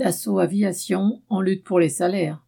[0.00, 2.42] Dassault Aviation en lutte pour les salaires.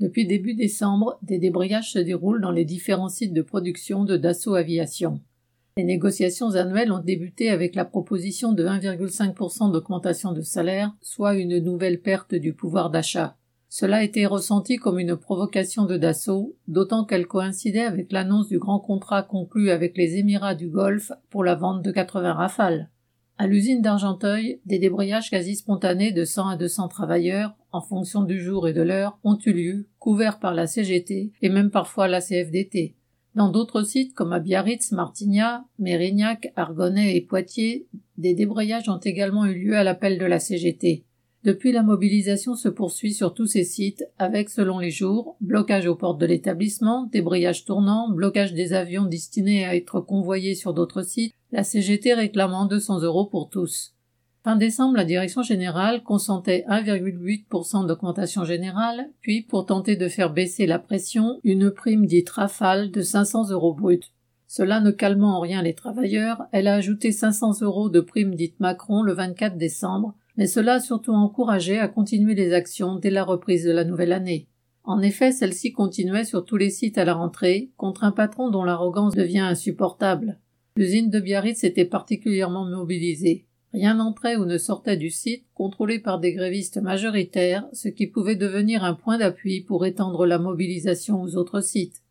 [0.00, 4.54] Depuis début décembre, des débrayages se déroulent dans les différents sites de production de Dassault
[4.54, 5.20] Aviation.
[5.76, 11.58] Les négociations annuelles ont débuté avec la proposition de 1,5% d'augmentation de salaire, soit une
[11.58, 13.36] nouvelle perte du pouvoir d'achat.
[13.68, 18.58] Cela a été ressenti comme une provocation de Dassault, d'autant qu'elle coïncidait avec l'annonce du
[18.58, 22.88] grand contrat conclu avec les Émirats du Golfe pour la vente de 80 rafales.
[23.40, 28.40] À l'usine d'Argenteuil, des débrayages quasi spontanés de 100 à 200 travailleurs, en fonction du
[28.40, 32.20] jour et de l'heure, ont eu lieu, couverts par la CGT et même parfois la
[32.20, 32.96] CFDT.
[33.36, 37.86] Dans d'autres sites comme à Biarritz, Martignas, Mérignac, Argonnet et Poitiers,
[38.16, 41.04] des débrayages ont également eu lieu à l'appel de la CGT.
[41.44, 45.94] Depuis, la mobilisation se poursuit sur tous ces sites, avec, selon les jours, blocage aux
[45.94, 51.34] portes de l'établissement, débrayage tournant, blocage des avions destinés à être convoyés sur d'autres sites,
[51.50, 53.94] la CGT réclamant 200 euros pour tous.
[54.44, 60.66] Fin décembre, la direction générale consentait 1,8% d'augmentation générale, puis, pour tenter de faire baisser
[60.66, 64.12] la pression, une prime dite rafale de 500 euros brut.
[64.46, 68.58] Cela ne calmant en rien les travailleurs, elle a ajouté 500 euros de prime dite
[68.60, 73.24] Macron le 24 décembre, mais cela a surtout encouragé à continuer les actions dès la
[73.24, 74.48] reprise de la nouvelle année.
[74.84, 78.64] En effet, celle-ci continuait sur tous les sites à la rentrée, contre un patron dont
[78.64, 80.38] l'arrogance devient insupportable.
[80.78, 83.46] L'usine de Biarritz était particulièrement mobilisée.
[83.72, 88.36] Rien n'entrait ou ne sortait du site, contrôlé par des grévistes majoritaires, ce qui pouvait
[88.36, 92.04] devenir un point d'appui pour étendre la mobilisation aux autres sites.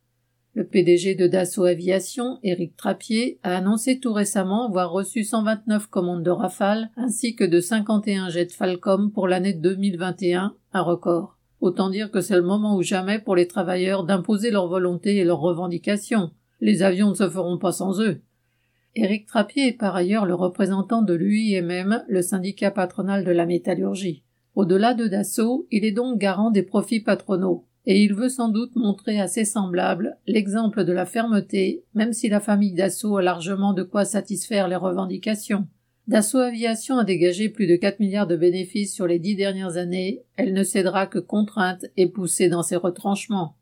[0.53, 6.23] Le PDG de Dassault Aviation, Éric Trappier, a annoncé tout récemment avoir reçu 129 commandes
[6.23, 11.37] de Rafale ainsi que de 51 jets Falcom pour l'année 2021, un record.
[11.61, 15.23] Autant dire que c'est le moment ou jamais pour les travailleurs d'imposer leur volonté et
[15.23, 16.31] leurs revendications.
[16.59, 18.23] Les avions ne se feront pas sans eux.
[18.99, 24.23] Éric Trappier est par ailleurs le représentant de l'UIMM, le syndicat patronal de la métallurgie.
[24.55, 28.75] Au-delà de Dassault, il est donc garant des profits patronaux et il veut sans doute
[28.75, 33.73] montrer à ses semblables l'exemple de la fermeté, même si la famille Dassault a largement
[33.73, 35.67] de quoi satisfaire les revendications.
[36.07, 40.23] Dassault Aviation a dégagé plus de 4 milliards de bénéfices sur les dix dernières années,
[40.37, 43.57] elle ne cédera que contrainte et poussée dans ses retranchements.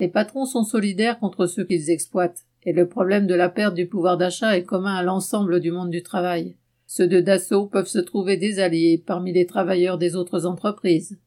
[0.00, 3.86] Les patrons sont solidaires contre ceux qu'ils exploitent, et le problème de la perte du
[3.86, 6.56] pouvoir d'achat est commun à l'ensemble du monde du travail.
[6.86, 11.18] Ceux de Dassault peuvent se trouver des alliés parmi les travailleurs des autres entreprises.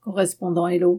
[0.00, 0.94] Correspondant Hello.